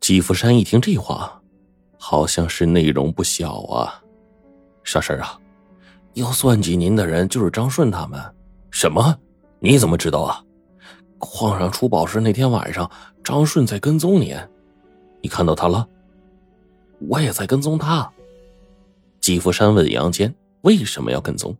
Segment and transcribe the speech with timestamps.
[0.00, 1.40] 季福山一听这话，
[1.98, 4.02] 好像是内容不小啊。
[4.82, 5.38] 啥事儿啊？
[6.14, 8.18] 要算计您的人就是张顺他们。
[8.70, 9.14] 什么？
[9.58, 10.42] 你怎么知道啊？
[11.18, 12.90] 矿上出宝石那天晚上，
[13.22, 14.34] 张顺在跟踪你，
[15.20, 15.86] 你看到他了？
[17.08, 18.10] 我也在跟踪他。
[19.20, 21.54] 季福山问杨坚为什么要跟踪，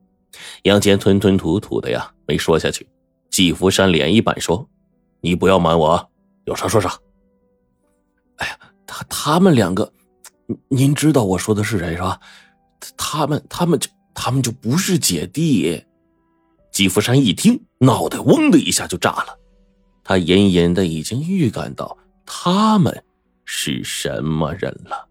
[0.63, 2.89] 杨坚吞吞吐吐的呀，没说下去。
[3.29, 4.67] 季福山脸一板说
[5.21, 6.11] ：“你不要瞒我，
[6.47, 6.99] 有啥说啥。”
[8.41, 9.91] 哎呀，他他们两个，
[10.69, 12.21] 您知道我说的是谁是吧？
[12.97, 15.85] 他们他们就他们就不是姐弟。
[16.73, 19.39] 季福山一听，脑袋嗡的一下就炸了。
[20.05, 23.05] 他隐隐的已经预感到他们
[23.45, 25.09] 是什么人了。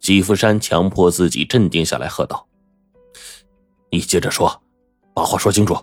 [0.00, 2.46] 季福山强迫自己镇定下来，喝道
[3.90, 4.62] ：“你接着说，
[5.14, 5.76] 把话说清楚。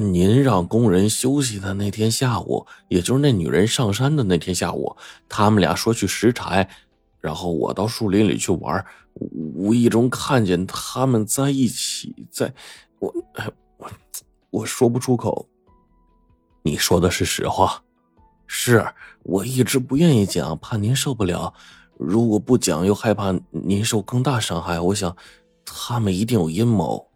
[0.00, 4.96] 您让工人休息的那天下午，也就是那女人上山的那天下午，
[5.28, 6.68] 他们俩说去拾柴，
[7.20, 12.52] 然后我到树林里去玩，无意中看见他们在一起，在
[12.98, 13.14] 我
[13.76, 13.90] 我
[14.50, 15.46] 我说不出口。
[16.62, 17.82] 你说的是实话，
[18.46, 18.86] 是
[19.22, 21.52] 我一直不愿意讲，怕您受不了。
[21.96, 24.80] 如果不讲，又害怕您受更大伤害。
[24.80, 25.14] 我想，
[25.64, 27.09] 他们一定有阴谋。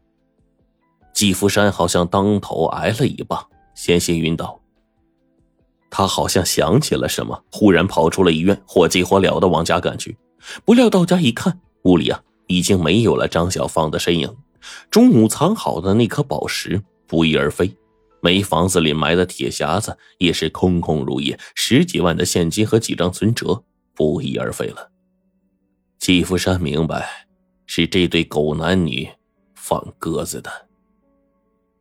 [1.14, 4.60] 季福山好像当头挨了一棒，险些晕倒。
[5.88, 10.16] 他好像想起了什么，忽然跑出了医院，火急火燎的往家赶去。
[10.64, 14.36] 不料到家一看，屋里啊已经没有了张小芳的身影。
[14.90, 17.72] 中午藏好的那颗宝石不翼而飞，
[18.20, 23.62] 煤房子里埋的铁匣子也是空空如也，十几万的现金和几张存折
[23.94, 24.90] 不翼而飞了。
[26.00, 27.26] 季福山明白，
[27.66, 29.08] 是这对狗男女
[29.54, 30.50] 放鸽子的。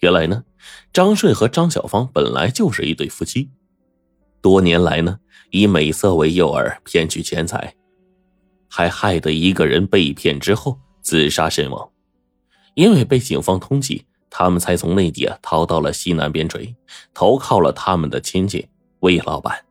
[0.03, 0.43] 原来呢，
[0.91, 3.49] 张顺和张小芳本来就是一对夫妻，
[4.41, 7.73] 多年来呢，以美色为诱饵骗取钱财，
[8.67, 11.89] 还害得一个人被骗之后自杀身亡。
[12.73, 16.75] 因为被警方通缉，他们才从内地啊逃到了西南边陲，
[17.13, 18.67] 投靠了他们的亲戚
[18.99, 19.63] 魏老板。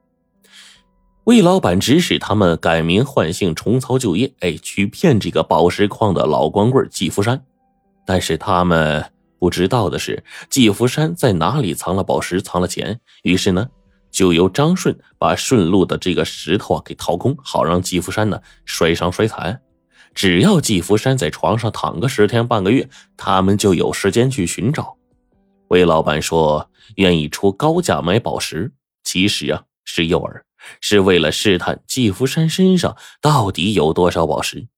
[1.24, 7.44] 魏老板指使他们改名换姓，重操旧业，哎，去骗这个宝石矿的老光棍季福山。
[8.06, 9.04] 但是他们。
[9.42, 13.00] 不知道的是，季福山在哪里藏了宝石，藏了钱。
[13.24, 13.68] 于是呢，
[14.08, 19.60] 就由张顺把顺路的这个石头啊给掏空，好让季福山呢摔伤摔残。
[20.14, 24.96] 只要季福山在床上躺个十天半个月，他们就有时间去寻找。
[25.70, 28.72] 魏老板说愿意出高价买宝石，
[29.02, 30.42] 其实啊是诱饵，
[30.80, 34.68] 是为了试探季福山身上到底有多少宝石。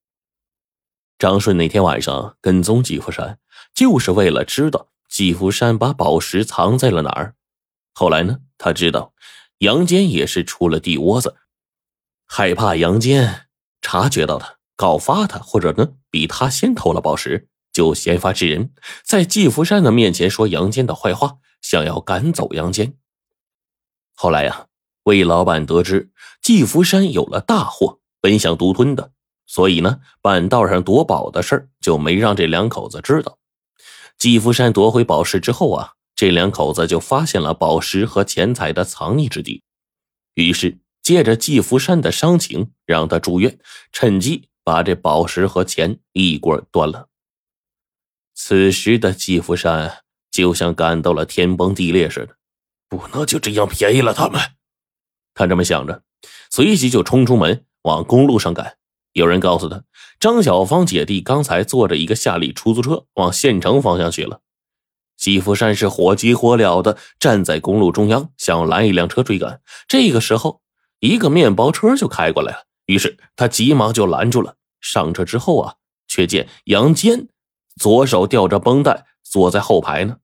[1.19, 3.39] 张顺那天晚上跟踪季福山。
[3.75, 7.35] 就是为了知道季福山把宝石藏在了哪儿。
[7.93, 9.13] 后来呢，他知道
[9.59, 11.37] 杨坚也是出了地窝子，
[12.27, 13.49] 害怕杨坚
[13.81, 18.73] 察觉到他，告发他，或者呢比他先偷了宝石，就先发制人，
[19.05, 22.97] 在季福山的面前说杨坚的坏话，想要赶走杨坚。
[24.15, 24.67] 后来呀，
[25.05, 26.11] 魏老板得知
[26.41, 29.13] 季福山有了大祸，本想独吞的，
[29.47, 33.39] 所以呢，半道上夺宝的事就没让这两口子知道。
[34.25, 39.63] 季福山夺回宝石之后啊，这两口子就发现了宝石和钱财的藏匿之地，
[40.33, 43.59] 于是借着季福山的伤情，让他住院，
[43.93, 47.11] 趁机把这宝石和钱一锅端了。
[48.35, 49.99] 此时的季福山
[50.31, 52.35] 就像感到了天崩地裂似的，
[52.89, 54.41] 不能就这样便宜了他们。
[55.35, 56.03] 他这么想着，
[56.49, 58.79] 随即就冲出门往公路上赶。
[59.15, 59.85] 有人告诉他，
[60.19, 64.41] 张小芳姐弟刚才坐着一个夏利出租车往县城方向去了。
[65.17, 69.61] 季福山是火急火燎的站在公路中央，想拦一辆车追赶。
[69.87, 70.61] 这个时候，
[70.99, 74.57] 一个面包车就开过来了，于是他急忙就拦住了。
[74.81, 75.75] 上车之后啊，
[76.09, 77.29] 却见杨坚
[77.81, 80.17] 左手吊着绷带坐在后排呢。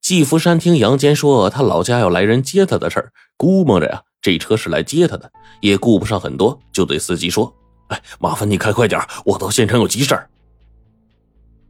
[0.00, 4.04] 季福山听杨坚说他老家要来人接他的事儿，估摸着呀。
[4.20, 5.30] 这车是来接他的，
[5.60, 7.54] 也顾不上很多，就对司机说
[7.88, 10.28] ：“哎，麻烦你开快点，我到县城有急事儿。”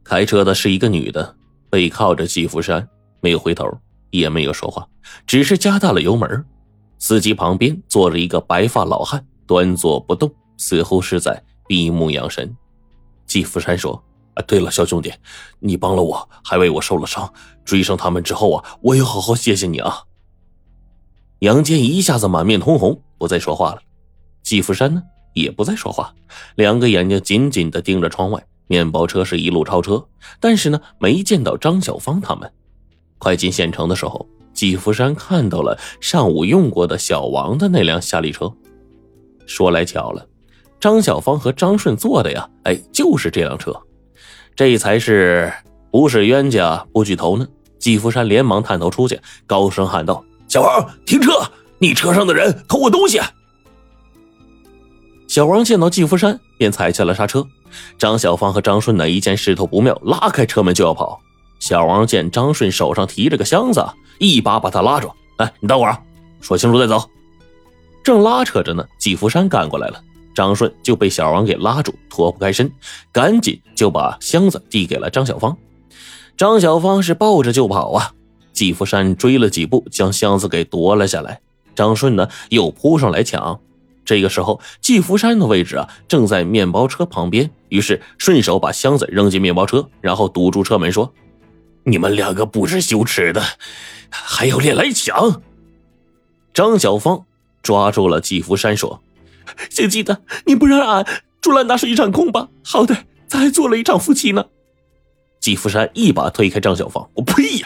[0.03, 1.35] 开车的是一个女的，
[1.69, 2.87] 背靠着季福山，
[3.21, 3.65] 没有回头，
[4.09, 4.87] 也没有说话，
[5.27, 6.43] 只是加大了油门。
[6.97, 12.53] 司机旁边坐着一个白发老汉，端坐不动，似乎是在闭目养神。
[13.27, 14.03] 季福山说
[14.33, 15.13] ：“啊，对了，小兄弟，
[15.59, 17.31] 你帮了我，还为我受了伤，
[17.63, 20.03] 追上他们之后啊，我要好好谢谢你啊。”
[21.39, 23.81] 杨坚一下子满面通红，不再说话了。
[24.43, 25.01] 季福山呢，
[25.33, 26.13] 也不再说话，
[26.55, 28.43] 两个眼睛紧紧的盯着窗外。
[28.67, 30.05] 面包车是一路超车，
[30.39, 32.51] 但是呢，没见到张小芳他们。
[33.17, 38.51] 快进县城的时候，季福山看到了上午用过的小王的那辆夏利车。
[39.47, 40.27] 说来巧了，
[40.79, 43.73] 张小芳和张顺坐的呀，哎，就是这辆车。
[44.55, 45.51] 这才是
[45.89, 47.47] 不是冤家不聚头呢？
[47.79, 51.31] 季福山连忙探头出去，高声喊道：“小王，停车！
[51.77, 53.21] 你车上的人偷我东西！”
[55.29, 57.45] 小王见到季福山，便踩下了刹车。
[57.99, 61.21] 张小芳和张顺呢，一见势头不妙，拉开车门就要跑。
[61.59, 63.85] 小王见张顺手上提着个箱子，
[64.17, 65.95] 一把把他拉住：“哎，你等会儿，
[66.41, 67.07] 说清楚再走。”
[68.03, 70.01] 正拉扯着呢，季福山赶过来了。
[70.33, 72.71] 张顺就被小王给拉住，脱不开身，
[73.11, 75.55] 赶紧就把箱子递给了张小芳。
[76.35, 78.11] 张小芳是抱着就跑啊！
[78.59, 81.39] 季福山追了几步，将箱子给夺了下来。
[81.75, 83.61] 张顺呢，又扑上来抢。
[84.03, 91.13] 这个时候，季福山的位置啊，正在面包车旁边，于是顺手把箱子扔进面包车，然后堵住车门，说
[91.87, 93.41] ：“你们两个不知羞耻的，
[94.09, 95.41] 还有脸来抢！”
[96.53, 97.23] 张小芳
[97.63, 99.01] 抓住了季福山，说。
[99.69, 101.07] 姓季的，你不让俺
[101.39, 102.49] 竹篮打水一场空吧？
[102.61, 104.47] 好歹咱还做了一场夫妻呢。
[105.39, 107.58] 季福山一把推开张小芳，我呸！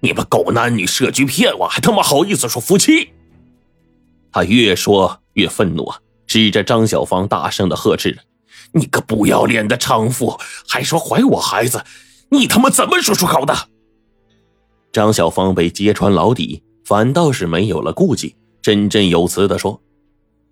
[0.00, 3.10] 你们狗男女设局骗我，还他妈好意思说夫妻？
[4.30, 8.20] 他越说越愤怒啊，指着张小芳大声的呵斥着
[8.72, 11.84] ：“你个不要脸的娼妇，还说怀我孩子，
[12.30, 13.54] 你他妈怎么说出口的？”
[14.92, 19.82] 张小芳被揭穿老底，反倒是没有了顾忌，振振有词的说。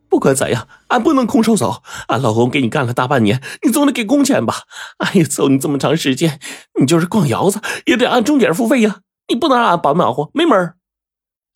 [0.08, 1.82] 不管怎样，俺不能空手走。
[2.08, 4.62] 俺老公给你干了大半年，你总得给工钱吧？
[4.98, 6.40] 俺也揍你这么长时间，
[6.80, 9.00] 你就是逛窑子也得按钟点付费呀！
[9.28, 10.74] 你不能让俺白忙活，没门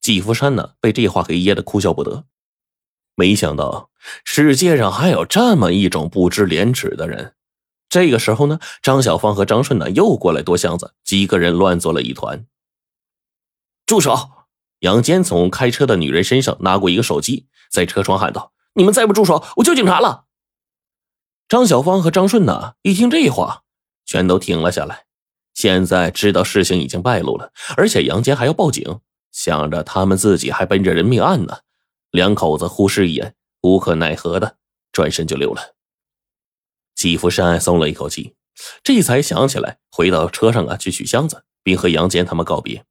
[0.01, 2.25] 季福山呢，被这话给噎得哭笑不得。
[3.15, 3.91] 没想到
[4.25, 7.35] 世界上还有这么一种不知廉耻的人。
[7.89, 12.47] 这个时候呢，张小芳和张顺呢又过来夺箱子，几个人乱作了一团。
[13.85, 14.31] 住手！
[14.79, 17.47] 杨坚从开车的女人身上拿过一个手机。
[17.71, 20.25] 在车窗喊道：“你们再不住手，我叫警察了。”
[21.47, 23.65] 张小芳和张顺呢，一听这话，
[24.07, 25.05] 全都停了下来。
[25.61, 31.59] 现在知道事情已经败露了，而且杨坚还要报警，想着他们自己还奔着人命案呢，
[32.11, 34.57] 两口子互视一眼，无可奈何的
[34.91, 35.75] 转身就溜了。
[36.95, 38.35] 季福山松了一口气，
[38.83, 42.87] 这才想起来回到车上啊，去取箱子，并和杨坚他们告别。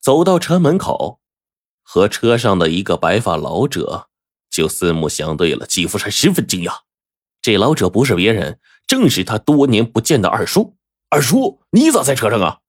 [0.00, 1.20] 走到车门口。
[1.84, 4.08] 和车上的一个白发老者
[4.48, 6.72] 就四目相对了，季福山十分惊讶。
[7.42, 10.76] 这老者不是别人，正是他多年不见的二叔。
[11.12, 12.60] 二叔，你咋在车上啊？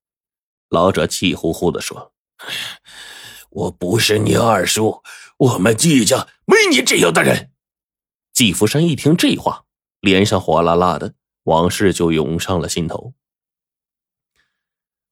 [0.68, 2.12] 老者气呼呼的说
[3.50, 5.02] ：“我不是你二叔，
[5.38, 7.52] 我们季家没你这样的人。”
[8.34, 9.64] 季福山一听这话，
[10.02, 11.14] 脸上火辣辣的，
[11.44, 13.14] 往事就涌上了心头。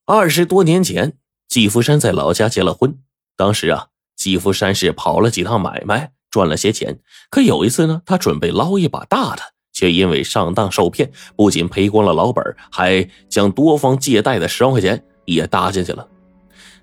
[0.06, 1.18] 二十多年前，
[1.48, 3.02] 季福山在老家结了婚，
[3.38, 3.88] 当时啊。
[4.18, 7.00] 季福山是跑了几趟买卖，赚了些钱。
[7.30, 16.08] 可有一次呢，他准备捞一把大的，却因为上当受骗，不仅赔光了老本，还将多方借贷的十万块钱也搭进去了。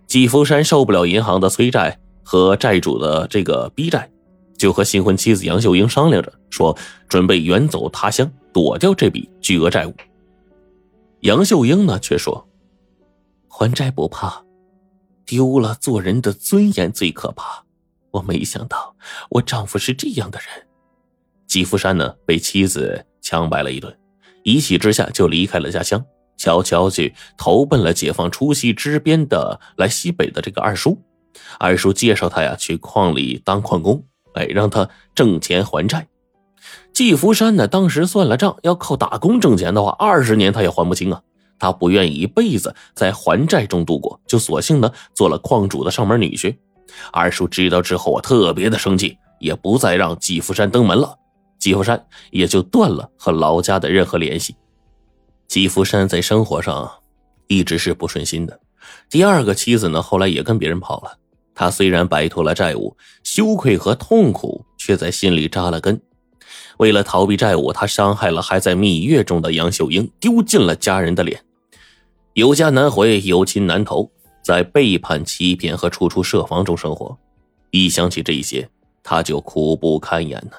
[0.08, 4.10] 季福山受不了银行的催债和债主的这个逼债，
[4.56, 6.76] 就和新婚妻子杨秀英商量着，说
[7.08, 9.94] 准备远走他乡，躲掉这笔巨额债务。
[11.20, 12.48] 杨秀英呢，却说
[13.46, 14.42] 还债不怕。
[15.24, 17.62] 丢了做人的尊严最可怕，
[18.10, 18.96] 我没想到
[19.28, 20.66] 我丈夫是这样的人。
[21.48, 23.92] 季福山呢，被妻子强掰了一顿，
[24.44, 26.04] 一气之下就离开了家乡，
[26.36, 30.98] 悄悄去投奔了解放初期支边的来西北的这个二叔。
[31.58, 36.06] 二叔介绍他呀去矿里当矿工，哎，让他挣钱还债。
[36.92, 41.22] 季福山呢，当时算了账，要靠打工挣钱的话，二十年他也还不清啊。
[41.58, 46.56] 他不愿意一辈子在还债中度过，就索性呢做了矿主的上门女婿。
[47.10, 51.16] 二叔知道之后啊，特别的生气，也不再让季福山登门了。
[51.68, 54.56] 季福山也就断了和老家的任何联系。
[55.48, 56.90] 季福山在生活上
[57.46, 58.58] 一直是不顺心的。
[59.10, 61.18] 第二个妻子呢，后来也跟别人跑了。
[61.54, 66.00] 他虽然摆脱了债务，羞愧和痛苦却在心里扎了根。
[66.78, 71.44] 为了逃避债务，他伤害了还在蜜月中的杨秀英，丢尽了家人的脸。
[72.32, 74.10] 有家难回，有亲难投，
[74.42, 77.18] 在背叛、欺骗和处处设防中生活。
[77.72, 78.70] 一想起这些，
[79.02, 80.56] 他就苦不堪言呢。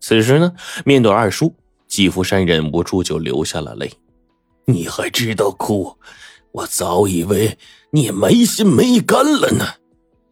[0.00, 0.52] 此时呢，
[0.84, 1.54] 面对二叔，
[1.86, 3.92] 季福山忍不住就流下了泪。
[4.66, 5.96] 你还知道哭？
[6.52, 7.58] 我早以为
[7.90, 9.64] 你没心没肝了呢。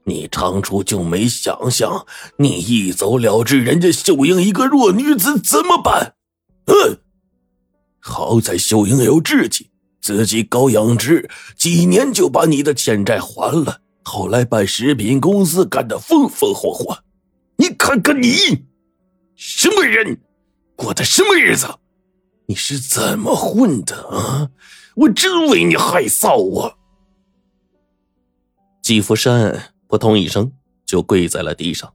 [0.05, 2.07] 你当初就没想想，
[2.39, 6.15] 你一走了之，人家秀英一个弱女子怎么办？
[6.67, 6.99] 嗯，
[7.99, 9.71] 好在秀英有志气。
[10.01, 16.97] 自己搞养殖，几年就把你的欠债还了，后来办食品公司干得风风火火。
[17.57, 18.37] 你看看你，
[19.37, 20.19] 什么人，
[20.75, 21.69] 过的什么日子？
[22.47, 24.51] 你是怎么混的啊？
[24.95, 26.75] 我真为你害臊啊！
[28.83, 30.51] 季福山扑通一声
[30.87, 31.93] 就跪在了地上，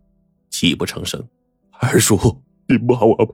[0.51, 1.27] 泣不成声。
[1.71, 3.33] 二叔，你骂我吧，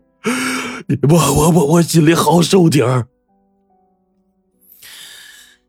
[0.88, 3.08] 你骂我吧，我心里好受点儿。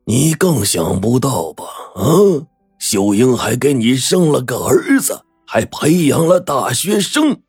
[0.04, 1.64] 你更想不到吧？
[1.96, 2.46] 啊，
[2.78, 7.42] 秀英还给你生了个儿子，还培养了大学生。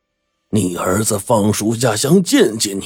[0.52, 2.84] 你儿子放暑假想见见你，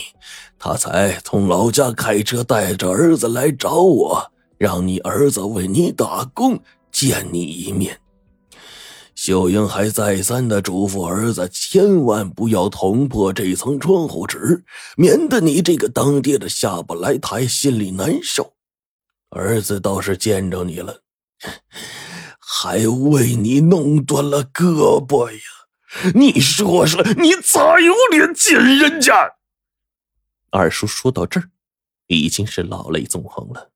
[0.60, 6.60] 他才从老家开车带着儿子来找我，让你儿子为你打工，
[6.92, 7.98] 见你一面。
[9.16, 14.66] 秀英还再三的嘱咐儿子，千万不要捅破这层窗户纸，
[14.98, 18.52] 免得你这个当爹的下不来台，心里难受。
[19.30, 21.00] 儿子倒是见着你了，
[22.40, 25.40] 还为你弄断了胳膊呀！
[26.16, 29.36] 你说说，你咋有脸见人家？
[30.50, 31.52] 二叔说到这儿，
[32.08, 33.72] 已经是老泪纵横了。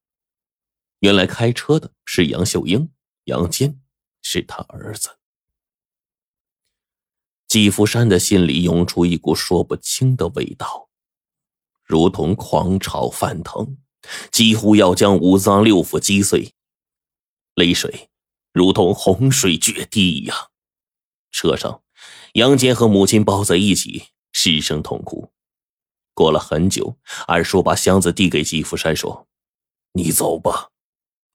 [1.00, 2.90] 原来开车的是杨秀英，
[3.26, 3.80] 杨坚
[4.22, 5.18] 是他儿子。
[7.48, 10.90] 季福山的心里涌出一股说不清的味道，
[11.84, 13.78] 如同狂潮翻腾，
[14.32, 16.54] 几乎要将五脏六腑击碎。
[17.56, 18.10] 泪水
[18.52, 20.52] 如同洪水决堤一样。
[21.32, 21.82] 车上，
[22.34, 25.32] 杨坚和母亲抱在一起，失声痛哭。
[26.14, 29.28] 过了很久，二叔把箱子递给季福山，说
[29.94, 30.70] ：“你走吧，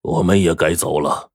[0.02, 1.30] 我们也该走了。”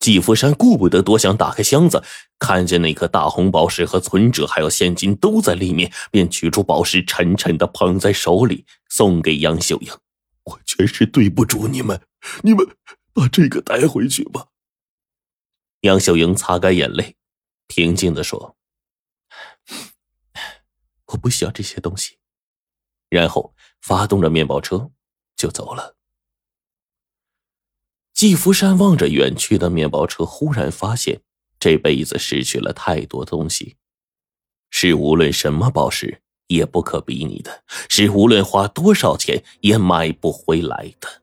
[0.00, 2.02] 季福山顾不得多想，打开箱子，
[2.38, 9.92] 看见那颗大红宝石和存折还有现金都在里面，便取出宝石，沉沉的捧在手里，送给杨秀英。
[10.44, 12.00] 我全是对不住你们，
[12.42, 12.66] 你们
[13.12, 14.46] 把这个带回去吧。
[15.82, 17.16] 杨秀英擦干眼泪，
[17.66, 18.56] 平静的说
[21.28, 22.16] ：“不需要这些东西。”
[23.10, 24.90] 然后发动着面包车
[25.36, 25.94] 就走了。
[28.14, 31.20] 季福山望着远去的面包车，忽然发现
[31.60, 33.76] 这辈子失去了太多东西，
[34.70, 41.22] 是无论什么宝石也不可比拟的，是无论花多少钱也买不回来的。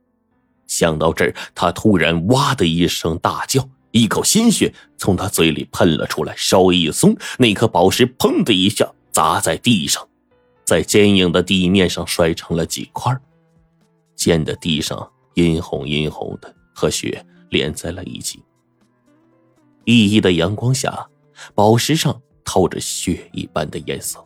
[0.68, 10.06] 想到这儿，他突然哇的一声大叫，一口鲜血从他嘴里喷了出来，稍微一松，那颗宝石砰的一下砸在地上，
[10.66, 13.18] 在坚硬的地面上摔成了几块，
[14.14, 16.54] 溅的地上殷红殷红的。
[16.78, 18.44] 和血连在了一起，
[19.86, 21.08] 熠熠的阳光下，
[21.54, 24.22] 宝石上透着血一般的颜色。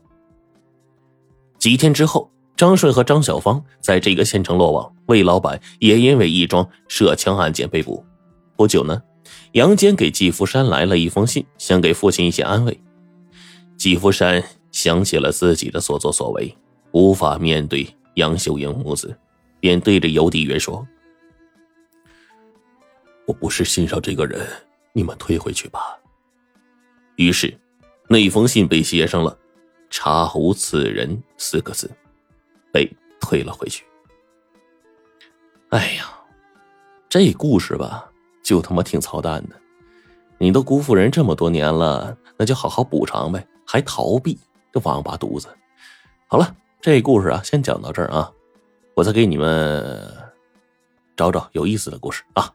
[1.60, 8.04] 几天之后，张顺和张小芳在这个县城落网，魏老板也因为一桩涉枪案件被捕。
[8.58, 9.00] 不久呢，
[9.52, 12.82] 杨坚给季福山来了一封信，想给父亲一些安慰。
[13.78, 14.44] 季福山
[14.80, 16.56] 想起了自己的所作所为，
[16.94, 19.14] 无法面对杨秀英母子，
[19.60, 20.88] 便对着邮递员说。
[23.28, 24.48] 我不是信上这个人，
[24.94, 26.00] 你们退回去吧。
[27.18, 27.54] 于是，
[28.08, 29.38] 那封信被写上了
[29.92, 31.92] “查无此人”四个字，
[32.72, 33.84] 被退了回去。
[35.72, 36.10] 哎呀，
[37.10, 38.10] 这故事吧，
[38.42, 39.58] 就他妈挺操蛋的。
[40.38, 44.40] 你都辜负人这么多年了，那就好好补偿呗，还逃避，
[44.72, 45.48] 这王八犊子！
[46.28, 48.32] 好了，这故事啊，先讲到这儿啊，
[48.96, 50.16] 我再给你们
[51.16, 52.54] 找找有意思的故事啊。